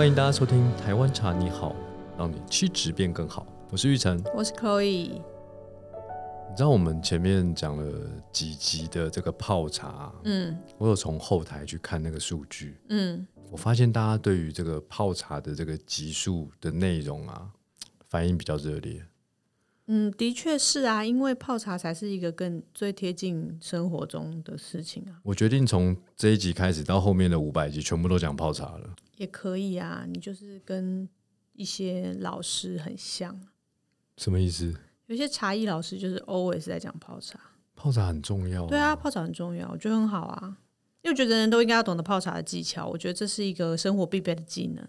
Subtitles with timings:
[0.00, 1.76] 欢迎大家收听《台湾茶你好》，
[2.18, 3.46] 让你气质变更好。
[3.68, 4.82] 我是玉成，我是 Chloe。
[4.82, 17.50] 你知道我们前面讲了几集的这个泡茶，嗯我有从后台去看那个数据，嗯，我发现大家对于这个泡茶的这个集数的内容啊，
[18.08, 19.04] 反应比较热烈。
[19.86, 28.94] 嗯，的确是啊，因为泡茶才是一个更最贴近生活中的事情啊，我决定从这一集开始到后面的五百集，全部都讲泡茶了。
[29.16, 30.04] 也可以啊。
[30.08, 31.08] 你就是跟
[31.54, 33.40] 一些老师很像，
[34.16, 34.74] 什么意思？
[35.06, 37.40] 有些茶艺老师就是 always 在讲泡茶。
[37.74, 40.56] 泡茶很重要、对啊，，泡茶很重要，我觉得很好啊。
[41.02, 44.86] 因为我觉得人人都应该要懂得泡茶的技巧，我觉得这是一个生活必备的技能。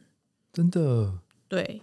[0.52, 1.18] 真的。
[1.48, 1.82] 对，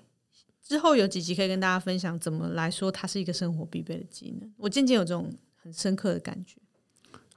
[0.68, 4.52] 之后有几集可以跟大家分享怎么来说它是一个生活必备的技能。
[4.58, 6.60] 我渐渐有这种很深刻的感觉。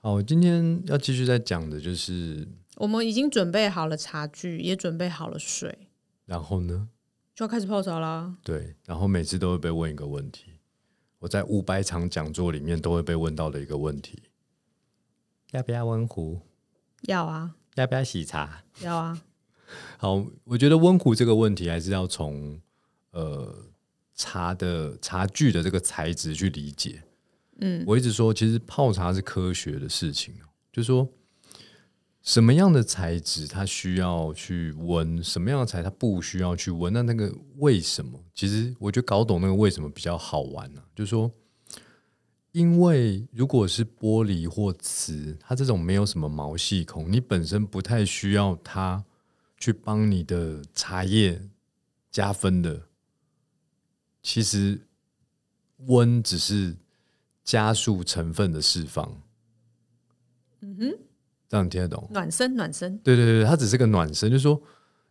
[0.01, 5.87] 好，我今天要继续再讲的就是，我们已经准备好了茶具，也准备好了水，
[6.25, 6.89] 然后呢？
[7.33, 8.35] 就要开始泡茶啦。
[8.43, 10.59] 对，然后每次都会被问一个问题，
[11.19, 14.23] 我在五百场讲座里面都会被问到的一个问题：
[15.51, 16.41] 要不要温壶？
[17.03, 18.65] 要啊，要不要洗茶？
[18.81, 19.21] 要啊，
[19.97, 22.59] 好，我觉得温壶这个问题还是要从
[23.11, 23.55] 呃
[24.15, 27.03] 茶的茶具的这个材质去理解。
[27.59, 31.07] 嗯我一直说，其实泡茶是科学的事情哦，就是说
[32.23, 36.91] 什么样的材质它需要去温，什么样的材它不需要去温。
[36.93, 38.19] 那那个为什么？
[38.33, 41.31] 其实我觉得搞懂那个为什么比较好玩呢、就是说，
[42.51, 49.03] 因为如果是玻璃或瓷，它这种没有什么毛细孔，你本身不太需要它
[49.57, 51.41] 去帮你的茶叶
[52.11, 52.87] 加分的。
[54.21, 54.87] 其实
[55.87, 56.75] 温只是
[57.43, 59.21] 加速成分的释放，
[60.61, 60.97] 嗯哼，
[61.49, 62.07] 这样你听得懂？
[62.11, 64.61] 暖身暖身，对对对，它只是个暖身，就是说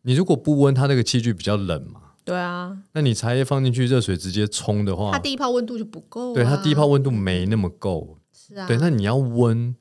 [0.03, 9.75] 你如果不温，它那个器具比较冷嘛，对啊，那你茶叶放进去热水直接冲的话它，第一泡温度就不够、啊，对它第一泡温度没那么够，是啊，对，那你要温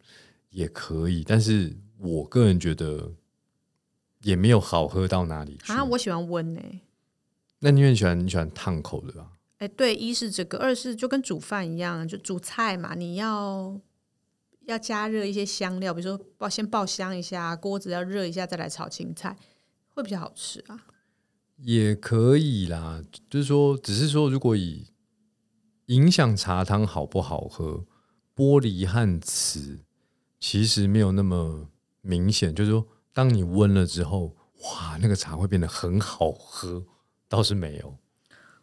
[0.49, 3.13] 也可以，但是我个人觉得
[4.23, 5.71] 也没有好喝到哪里去。
[5.71, 6.61] 啊，我喜欢温呢、
[7.59, 9.31] 那你很喜欢你喜欢烫口的吧？
[9.57, 13.79] 哎，对，一是这个，二是就跟煮饭一样，就煮菜嘛，你要
[14.67, 19.37] 要加热一些香料，比如说爆先爆香一下，锅子要热一下，再来炒青菜，
[19.89, 20.85] 会比较好吃啊。
[21.57, 24.87] 也可以啦，就是说，只是说，如果以
[25.87, 27.85] 影响茶汤好不好喝，
[28.33, 29.79] 玻璃和瓷
[30.39, 32.55] 其实没有那么明显。
[32.55, 36.85] 就是说，当你温了之后，哇，那个茶会变得很好喝，
[37.29, 37.95] 倒是没有。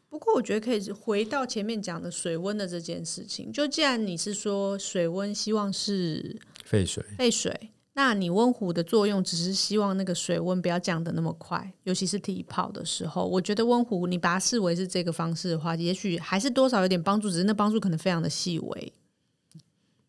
[0.08, 3.52] 不过我觉得可以回到前面讲的水温的这件事情。
[3.52, 13.26] 就既然你是说水温希望是沸水，沸水，那你温壶的作用只是希望那个水温不要降得那么快，尤其是提泡的时候。
[13.26, 18.92] 我觉得温壶你把它视为是这个方式的话，也许还是多少有点帮助，只是那帮助可能非常的细微，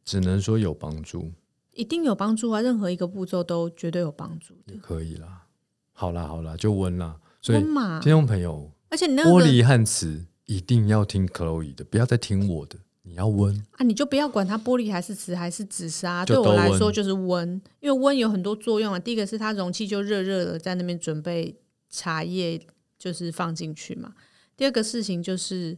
[0.05, 1.31] 只能说有帮助，
[1.73, 2.61] 一定有帮助啊！
[2.61, 4.79] 任何一个步骤都绝对有帮助的也。
[4.79, 5.45] 可以啦。
[5.91, 7.19] 好啦，好啦，就温啦。
[7.41, 12.77] 所以听众朋友，而且你那个玻璃和瓷一定要听 Chloe 的，不要再听我的。
[13.03, 18.99] 你要温，啊，你就不要管它玻璃还是瓷还是紫砂，对我来温说就是温，因为温有很多作用啊。
[18.99, 21.57] 第一个是它容器就热热的，在那边准备
[21.89, 22.61] 茶叶，
[22.99, 24.13] 就是放进去嘛。
[24.57, 25.77] 第二个事情就是，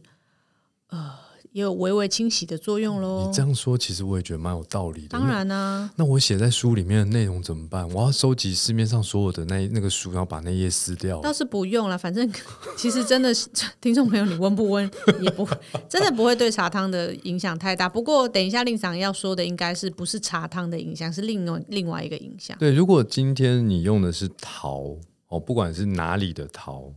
[0.88, 1.16] 呃，
[1.52, 3.42] 也有微微清洗的作用喽你这。
[3.42, 5.08] 样说，其实我也觉得蛮有道理的。
[5.08, 7.88] 当然啦、那我写在书里面的内容怎么办？
[7.90, 11.20] 我要收集市面上所有的那那个书，然后把那页撕掉。
[11.20, 12.30] 倒是不用了，反正
[12.78, 13.48] 其实真的是
[13.80, 14.88] 听众朋友，你温不温
[15.20, 15.48] 也不
[15.88, 17.88] 真的不会对茶汤的影响太大。
[17.88, 22.56] 不过等一下令长要说的应该是不是茶汤的影响，是另外另外一个影响。
[22.58, 24.96] 对，如果今天你用的是桃
[25.28, 26.92] 哦，不管是哪里的桃，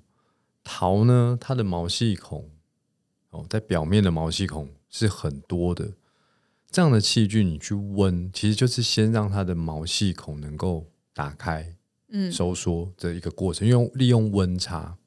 [0.63, 2.47] 桃呢，它的毛细孔
[3.33, 5.91] 哦，在表面的毛细孔是很多的。
[6.71, 11.75] 这样的器具你去温，其实就是先让它的毛细孔能够打开、
[12.09, 14.97] 嗯收缩的一个过程，用利用温差。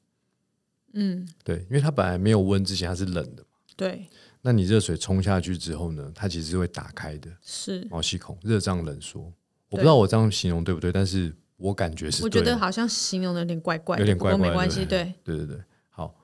[0.93, 4.07] 嗯，对，因为它本来没有温之前它是冷的嘛，对，
[4.41, 7.29] 那你热水冲下去之后呢，它其实是会打开的。
[7.41, 7.85] 是。
[7.91, 9.21] 毛细孔热胀冷缩。
[9.69, 12.29] 我不知道我这样形容对不对，但是我感觉是我。
[12.29, 14.85] 觉得好像形容的有点怪怪的，有点怪怪没关系。
[14.85, 16.15] 对对，对对对，好。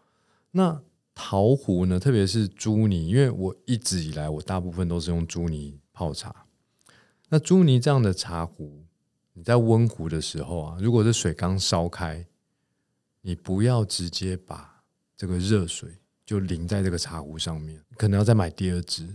[0.51, 0.81] 那
[1.15, 6.45] 陶壶呢，特别是朱泥，因为我一直以来我大部分都是用朱泥泡茶。
[7.29, 8.85] 那朱泥这样的茶壶，
[9.33, 12.25] 你在温壶的时候啊，如果是水刚烧开，
[13.21, 14.83] 你不要直接把
[15.15, 19.07] 这个热水就淋在这个茶壶上面，可能要再买第二支。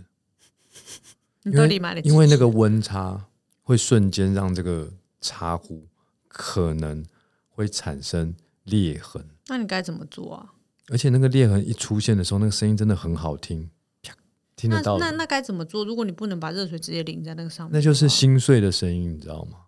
[1.44, 3.26] 因为因为那个温差
[3.62, 5.88] 会瞬间让这个茶壶
[6.26, 7.04] 可能
[7.48, 8.34] 会产生
[8.64, 10.54] 裂痕，那你该怎么做啊？
[10.90, 13.70] 而且那个裂痕一出现的时候，那个声音真的很好听，
[14.02, 14.14] 啪，
[14.56, 14.98] 听得到。
[14.98, 15.84] 那那那该怎么做？
[15.84, 19.58] 如果你不能把热水直接淋在那个上面，那就是心碎的声音，你知道吗？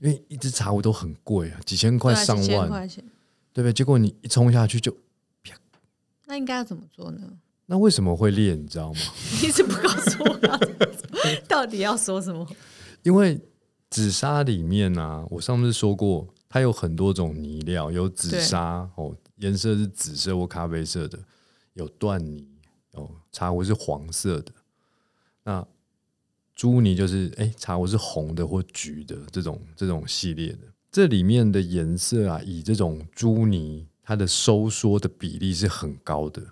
[0.00, 3.04] 因为一只茶壶都很贵啊，几千块、上万，块钱。
[3.50, 3.72] 对不对？
[3.72, 4.92] 结果你一冲下去就
[5.42, 5.56] 啪，
[6.26, 7.18] 那应该要怎么做呢？
[7.66, 8.54] 那为什么会裂？
[8.54, 9.00] 你知道吗？
[9.42, 10.38] 你一直不告诉我
[11.48, 12.46] 到底要说什么？
[13.02, 13.40] 因为
[13.90, 21.18] 紫砂里面啊，我上次说过，它有很多种泥料，有紫砂哦，颜色是紫色或咖啡色的，
[21.74, 22.46] 有缎泥
[22.92, 24.52] 哦，茶壶是黄色的，
[25.44, 25.66] 那
[26.54, 30.58] 朱泥就是哎，茶壶是红的或橘的这种这种系列的。
[30.90, 36.42] 这里面的颜色啊，以这种朱泥，它的收缩的比例是很高的。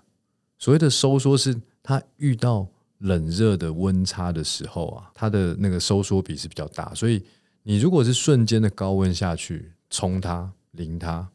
[0.59, 2.69] 所谓的收缩是它遇到
[2.99, 6.95] 冷热的温差的时候啊，它的那个收缩比是比较大。
[6.95, 7.23] 所以
[7.63, 11.29] 你如果是瞬间的高温下去冲它、淋它，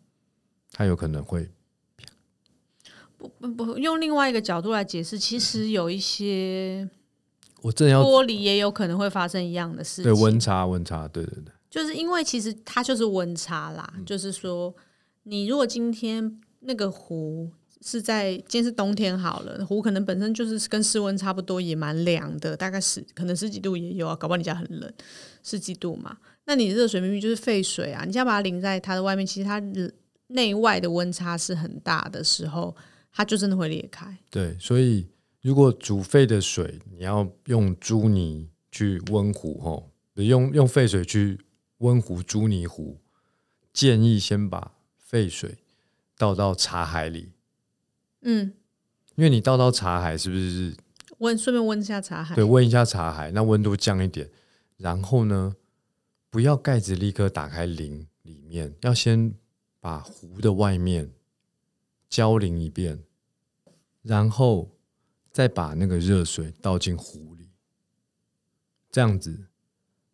[0.72, 1.50] 它有可能会
[3.18, 6.90] 不不，用另外一个角度来解释，其实有一些
[7.62, 10.06] 我正要玻璃也有可能会发生一样的事情。
[10.06, 14.74] 对温差温差，对对对，就是因为其实它就是温差啦，就是说，
[15.24, 17.52] 你如果今天那个湖
[17.82, 24.92] 是在今天是冬天好了，湖可能本身就是跟室温差不多，也蛮凉的，大概十可能十几度也有啊，搞不好你家很冷，
[25.44, 26.18] 十几度嘛。
[26.46, 29.60] 那你热水明明就是沸水啊，你要把它淋在它的外面，其实它
[30.32, 32.76] 内外的温差是很大的时候，
[33.12, 34.18] 它就真的会裂开。
[34.30, 35.08] 对，所以
[35.42, 41.40] 如果煮沸的水，你要用朱泥去温壶吼，用用沸水去
[41.80, 43.00] 温壶朱泥壶，
[43.74, 45.58] 建议先把沸水
[46.18, 47.32] 倒到茶海里，
[48.22, 48.54] 嗯，
[49.16, 50.76] 因为你倒到茶海是不是
[51.18, 52.36] 温顺便温一下茶海。
[52.36, 54.30] 对温一下茶海，那温度降一点，
[54.78, 55.56] 然后呢，
[56.30, 59.34] 不要盖子立刻打开淋里面，要先
[59.82, 61.12] 把壶的外面
[62.08, 63.04] 浇淋一遍，
[64.04, 64.70] 然后
[65.32, 67.50] 再把那个热水倒进壶里，
[68.90, 69.48] 这样子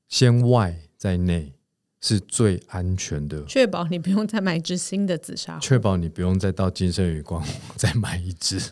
[0.08, 1.54] 先外再内
[2.00, 5.60] 是最安全的，确保你不用再买一支新的紫砂壶。
[5.60, 8.72] 确保你不用再到金盛宇光 再买一只。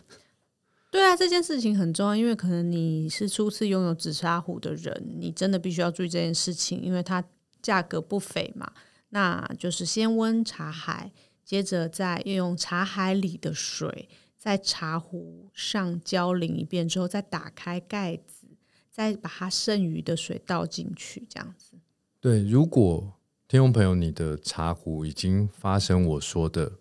[0.90, 7.22] 对啊，这件事情很重要，因为可能你是初次拥有紫砂壶的人，你真的必须要注意这件事情，因为它
[7.60, 8.72] 价格不菲嘛。
[9.10, 11.12] 那就是先温茶海，
[11.44, 18.46] 接着再用茶海里的水在茶壶上浇淋一遍之后，再打开盖子，
[18.90, 21.78] 再把它剩余的水倒进去，这样子。
[22.20, 23.12] 对，如果
[23.48, 26.72] 听众朋友你的茶壶已经发生我说的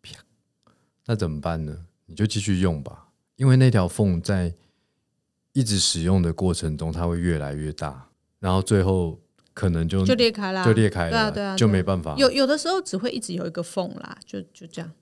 [0.00, 0.24] 啪，
[1.06, 1.86] 那怎么办呢？
[2.06, 4.54] 你就继续用吧，因为那条缝在
[5.52, 9.20] 一直使用的过程中，它会越来越大，然后最后
[9.56, 12.14] 可能就就裂开了，就裂开了，对啊对啊，就没办法。
[12.18, 14.92] 有有的时候只会一直有一个缝啦，就就这样。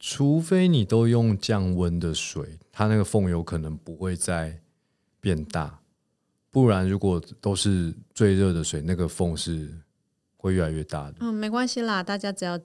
[0.00, 4.58] 除非你都用降温的水，它那个缝有可能不会再
[5.20, 5.80] 变大，
[6.50, 9.70] 不然如果都是最热的水，那个缝是
[10.38, 11.16] 会越来越大的。
[11.20, 12.58] 嗯，没关系啦，大家只要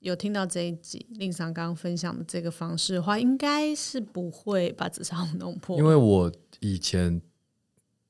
[0.00, 5.78] 有听到这一集令上刚刚分享的这个方式的话，应该是不会把紫砂壶弄破。
[5.78, 6.30] 因为我
[6.60, 7.22] 以前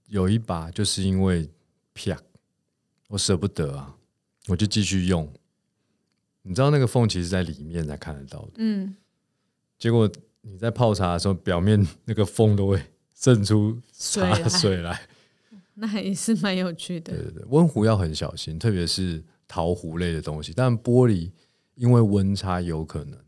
[0.09, 1.49] 有一把，就是因为
[1.95, 2.17] 啪，
[3.09, 3.97] 我舍不得啊，
[4.47, 5.31] 我就继续用。
[6.43, 8.97] 你知道那个缝其实在里面才看得到的，嗯，
[9.79, 10.11] 结果
[10.41, 12.83] 你在泡茶的时候，表面那个缝都会
[13.15, 15.01] 渗出茶水来水来。
[15.75, 17.23] 那也是蛮有趣的对。
[17.25, 20.53] 对对，温壶要很小心，特别是陶壶类的东西。
[20.55, 21.31] 但玻璃
[21.75, 23.19] 因为温差有可能，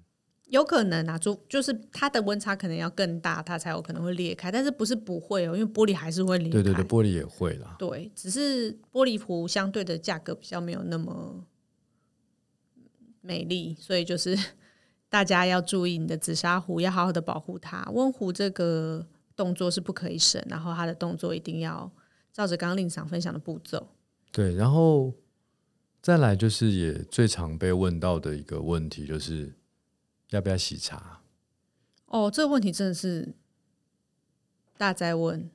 [0.50, 6.52] 有可能啊，就就是它的温差可能要更大，它才有可能会裂开，但是不是不会哦，因为玻璃还是会裂开。
[6.52, 7.76] 对对对，玻璃也会啦。
[7.78, 11.47] 对只是玻璃壶相对的价格比较没有那么
[13.21, 14.37] 美丽，所以就是
[15.09, 17.88] 大家要注意你的紫砂壶，要好好的保护它。
[17.92, 21.90] 温壶这个动作是不可以省，然后它的动作一定要
[22.33, 23.88] 照着刚刚令赏分享的步骤。
[24.33, 25.12] 对，然后
[26.02, 29.52] 再来就是也最常被问到的一个问题，就是
[30.30, 31.20] 要不要洗茶？
[32.06, 33.34] 哦，这个问题真的是
[34.76, 35.50] 大在问。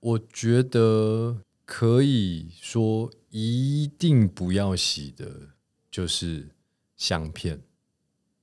[0.00, 5.50] 我觉得可以说一定不要洗的，
[5.90, 6.50] 就是
[6.96, 7.62] 香片，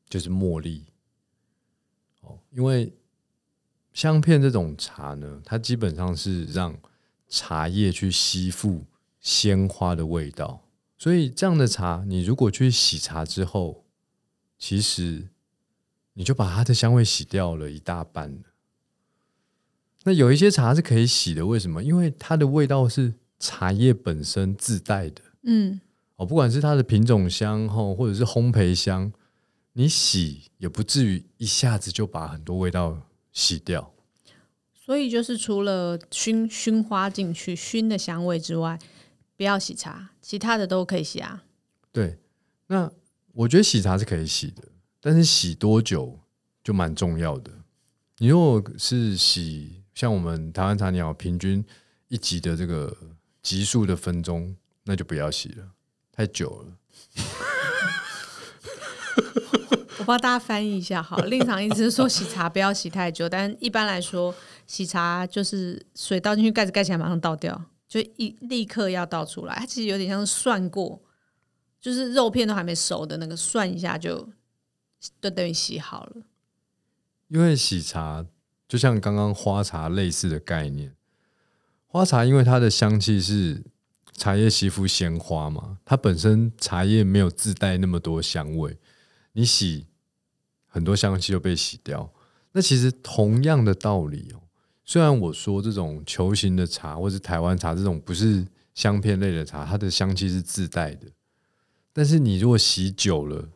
[0.09, 0.87] 就是茉莉。
[2.21, 2.93] 哦，因为
[3.93, 6.77] 香片这种茶呢，它基本上是让
[7.29, 8.85] 茶叶去吸附
[9.19, 13.80] 鲜花的味道，所以这样的茶，你如果去洗茶之后，
[14.61, 15.27] 其实
[16.13, 18.43] 你就把它的香味洗掉了一大半了。
[20.03, 21.83] 那有一些茶是可以洗的，为什么？
[21.83, 25.81] 因为它的味道是茶叶本身自带的嗯，
[26.15, 29.11] 哦，不管是它的品种香吼，或者是烘焙香，
[29.73, 33.01] 你洗也不至于一下子就把很多味道
[33.31, 33.91] 洗掉。
[34.75, 38.77] 所以就是除了熏熏花进去熏的香味之外，
[39.35, 41.43] 不要洗茶，其他的都可以洗啊。
[41.91, 42.19] 对，
[42.67, 42.91] 那
[43.33, 44.63] 我觉得洗茶是可以洗的，
[44.99, 46.19] 但是洗多久
[46.63, 47.51] 就蛮重要的。
[48.17, 51.63] 你如果是洗像我们台湾茶鸟平均
[52.07, 52.95] 一集的这个
[53.41, 55.63] 集数的分钟，那就不要洗了，
[56.11, 56.77] 太久了。
[59.99, 64.33] 我帮大家翻译一下，好，令场意思是说洗茶不要洗太久，但一般来说，
[64.65, 69.55] 洗茶就是水倒进去，盖子盖起来，马上倒掉，就一立刻要倒出来。
[69.55, 70.99] 它其实有点像是涮过，
[71.81, 74.29] 就是肉片都还没熟的那个涮一下就
[75.19, 76.21] 就等于洗好了。
[77.27, 78.25] 因为洗茶
[78.67, 80.95] 就像刚刚花茶类似的概念，
[81.87, 83.63] 花茶因为它的香气是
[84.13, 88.77] 茶叶吸附鲜花嘛，它本身茶叶没有自带那么多香味，
[89.33, 89.87] 你洗。
[90.73, 92.13] 很多香气就被洗掉。
[92.53, 94.39] 那其实同样的道理哦。
[94.85, 101.07] 虽然我说这种球形的茶，或是台湾茶这种不是香片类的茶，它的香气是自带的。
[101.93, 103.49] 但是你如果洗久了，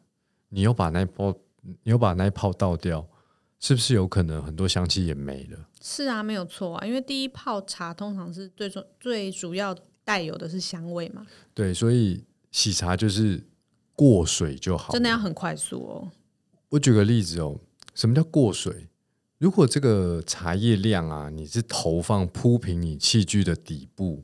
[0.49, 3.07] 你又把那泡，你又把那泡倒掉，
[3.59, 5.69] 是不是有可能很多香气也没了？
[5.81, 6.85] 是啊，没有错啊。
[6.85, 11.25] 因为第一泡茶通常是最重最主要带有的是香味嘛。
[11.53, 13.41] 对，所以洗茶就是
[13.93, 16.11] 过水就好，真的要很快速哦。
[16.69, 17.59] 我举个例子哦，
[17.93, 18.89] 什么叫过水？
[19.37, 24.23] 如果这个茶叶量啊，你是投放铺平你器具的底部，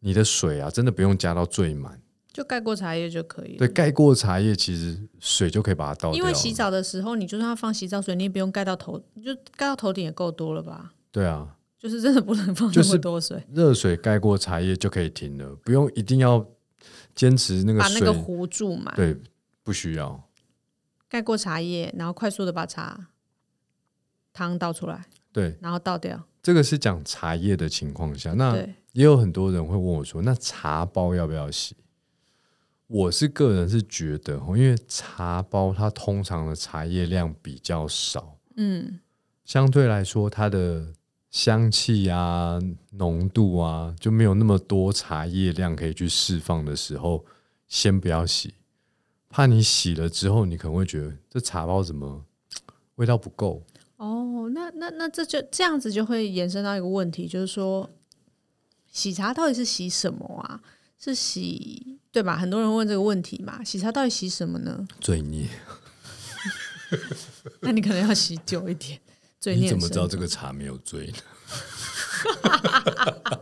[0.00, 2.00] 你的水啊，真的不用加到最满，
[2.32, 3.56] 就盖过茶叶就可以。
[3.56, 6.14] 对，盖过茶叶，其实水就可以把它倒掉。
[6.14, 10.94] 因为洗澡的时候，你就算要放洗澡水，你也不用盖到头，你就盖到头顶也够多了吧？
[11.10, 16.46] 对啊，就是真的不能放那么多水，热水盖过茶叶就可以停了，不用一定要
[17.14, 18.94] 坚持那个把那个壶住满。
[18.96, 19.14] 对，
[19.62, 20.28] 不需要。
[21.08, 23.08] 盖过茶叶，然后快速的把茶
[24.32, 26.26] 汤倒出来，对，然后倒掉。
[26.42, 28.56] 这个是讲茶叶的情况下，那
[28.92, 31.76] 也有很多人会问我说：“那茶包要不要洗？”
[32.92, 39.00] 我是个人是觉得，因为茶包它通常的茶叶量比较少，嗯，
[39.46, 40.92] 相对来说它的
[41.30, 47.24] 香气啊、浓度啊就没有那么多茶叶量可以去释放的时候，
[47.66, 48.52] 先不要洗。
[49.30, 52.22] 怕你洗了之后，你可能会觉得这茶包怎么
[52.96, 53.62] 味道不够？
[53.96, 57.88] 哦，那那那这就这样子就会延伸到一个问题，就是说
[58.90, 60.60] 洗茶到底是洗什么啊？
[61.02, 62.36] 是洗对吧？
[62.36, 64.86] 很多人问这个问题嘛，洗茶到底洗什么呢？
[65.00, 65.48] 罪孽。
[67.60, 69.00] 那你可能要洗久一点。
[69.40, 71.14] 罪孽你怎么知道这个茶没有罪呢？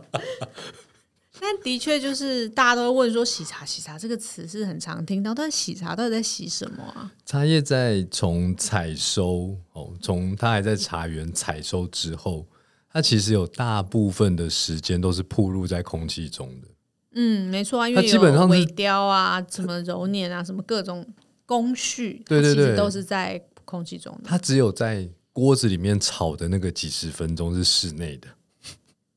[1.39, 7.11] 但的确就是大家都会问说“洗茶”“洗茶”这个词是很常听到，但洗茶到底在洗什么啊？
[7.25, 12.47] 茶叶在从采收哦，从它还在茶园采收之后，
[12.91, 16.67] 它其实有大部分的时间都是暴露在空气中的。
[17.13, 21.05] 嗯，没错啊，因为基本上尾雕啊，什么揉捻啊，什么各种
[21.45, 24.21] 工序，对对对，都是在空气中的。
[24.25, 28.27] 它只有在锅子里面炒的那个几十分钟是室内的。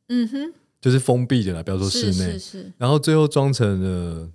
[0.09, 0.53] 嗯哼。
[0.81, 2.39] 就是封闭的啦，不要说室内。
[2.77, 4.31] 然后最后装成了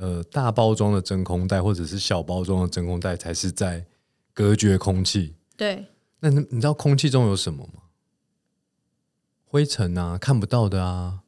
[0.00, 3.84] 呃大包装的真空袋，或者是小包装的真空袋，才是在
[4.32, 5.34] 隔绝空气。
[5.54, 5.84] 对。
[6.20, 7.82] 那你知道空气中有什么吗？
[9.44, 11.20] 灰尘啊，看不到的啊。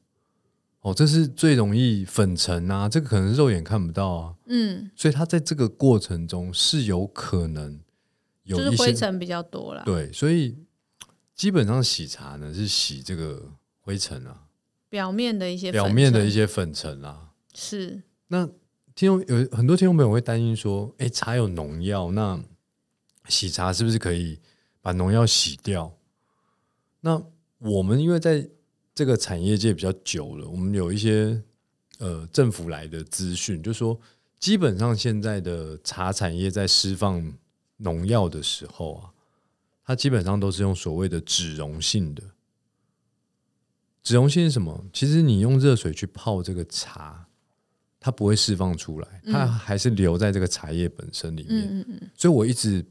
[0.91, 4.35] 哦，这是最容易粉尘啊，这个可能肉眼看不到啊。
[4.47, 4.91] 嗯。
[4.97, 7.81] 所以它在这个过程中是有可能
[8.45, 9.83] 有一些灰尘比较多了。
[9.85, 10.59] 对，所以
[11.35, 13.53] 基本上洗茶呢是洗这个。
[13.81, 14.43] 灰尘啊，
[14.91, 18.03] 表面的一些表面的一些粉尘啊，是。
[18.27, 18.47] 那
[18.95, 22.39] 听众有很多听众朋友会担心说，哎，茶有农药，那
[23.29, 24.41] 洗茶是不是可以
[24.83, 25.97] 把农药洗掉？
[27.01, 27.23] 那
[27.61, 28.47] 我们因为在
[28.99, 31.41] 这个产业界比较久了，我们有一些
[31.99, 33.97] 呃政府来的资讯，就说
[34.41, 37.33] 基本上现在的茶产业在释放
[37.77, 39.15] 农药的时候啊，
[39.85, 42.25] 它基本上都是用所谓的脂溶性的。
[44.03, 44.85] 脂溶性是什么？
[44.93, 47.29] 其实你用热水去泡这个茶，
[48.01, 51.69] 它不会释放出来，它还是留在这个茶叶本身里面。
[51.71, 52.85] 嗯嗯所以我一直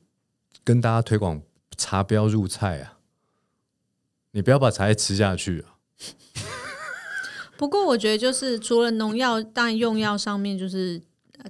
[0.63, 1.41] 跟大家推广
[1.75, 2.97] 茶不要入菜啊，
[4.31, 5.73] 你不要把茶叶吃下去啊。
[7.57, 11.01] 不过我觉得就是除了农药，当然用药上面就是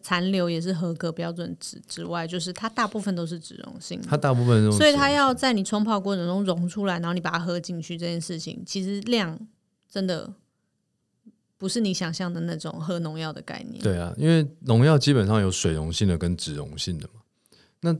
[0.01, 9.39] 残留也是合格标准值之外，就是它大部分都是脂溶性，它大部分所以它要在你冲泡过程中溶出来，然后你把它喝进去这件事情，其实量。
[9.89, 10.31] 真的
[11.57, 13.81] 不是你想象的那种喝农药的概念。
[13.81, 17.21] 对啊，因为农药基本上有水溶性的跟脂溶性的嘛。
[17.79, 17.95] 那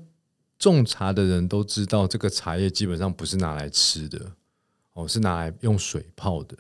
[0.60, 4.34] 种茶的人都知道，这个茶叶基本上不是拿来吃的，
[4.98, 6.58] 哦，是拿来用水泡的，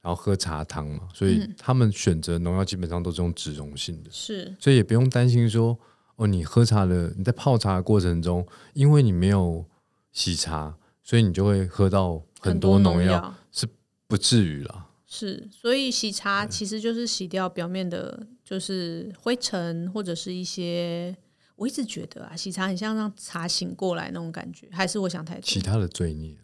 [0.00, 1.08] 然后喝茶汤嘛。
[1.12, 5.76] 所以他们选择农药基本上都是用脂溶性的，是所以也不用担心说，
[6.16, 9.66] 哦，你喝茶的你在泡茶的过程中，因为你没有
[10.12, 13.66] 洗茶，所以你就会喝到很多农药，是。
[14.06, 14.86] 不至于啦。
[15.06, 21.16] 是，所以洗茶其实就是洗掉表面的，就是灰尘或者是一些。
[21.56, 25.40] 我一直觉得啊，洗茶很像让茶醒过来那种感觉，还是我想太多？
[25.40, 26.36] 其他的罪孽，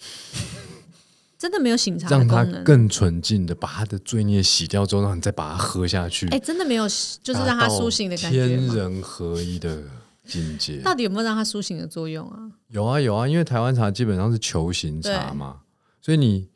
[1.38, 2.44] 真的没有醒茶的让它。
[2.62, 6.84] 更纯净的把它的罪孽洗掉之后，让你再把它喝下去，哎、真的没有，
[7.22, 8.46] 就是让它苏醒的感觉？
[8.46, 9.82] 天人合一的
[10.26, 10.76] 境界。
[10.82, 12.52] 到底有没有让它苏醒的作用啊？
[12.68, 15.60] 有啊有啊，因为台湾茶基本上是球形茶嘛，
[16.02, 16.48] 所以你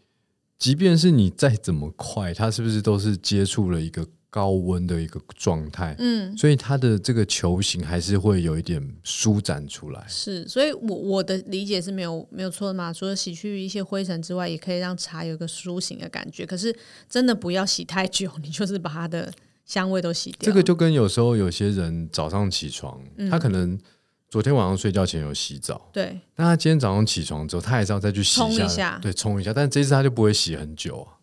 [0.58, 5.94] 即便是你再怎么快，它是不是都是接触了一个高温的一个状态？
[6.00, 10.04] 嗯，所以它的这个球形还是会有一点舒展出来。
[10.08, 12.92] 是，所以我我的理解是没有没有错的嘛。
[12.92, 16.44] 除了洗去一些灰尘之外，也可以让茶有一个苏醒的感觉。
[16.44, 16.76] 可是
[17.08, 19.32] 真的不要洗太久，你就是把它的
[19.64, 20.38] 香味都洗掉。
[20.40, 23.78] 这个就跟有时候有些人早上起床，嗯他可能
[24.28, 29.52] 昨天晚上睡觉前有洗澡，对但他今天早上起床之后，他还是要再去洗冲一下，下对，冲一下。
[29.52, 31.14] 但这次他就不会洗很久啊，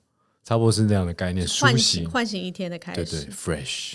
[0.44, 3.26] 差不多是这样的概念，苏唤醒醒，唤醒一天的开对始。
[3.26, 3.94] 对，fresh。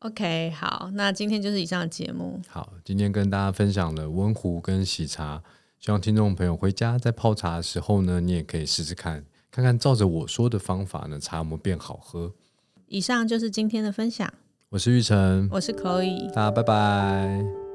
[0.00, 2.40] OK，好，那今天就是以上的节目。
[2.48, 5.42] 好，今天跟大家分享了温壶跟喜茶，
[5.80, 12.32] 希望听众朋友回家在泡茶的时候呢，你也可以试试看，看看照着我说的方法呢，茶有没有变好喝。
[12.86, 14.32] 以上就是今天的分享，
[14.68, 16.32] 我是玉成，我是 Chloe。
[16.32, 17.67] 大家拜拜。